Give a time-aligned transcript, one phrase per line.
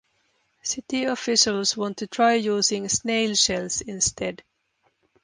[0.63, 4.43] City officials want to try using snail shells instead.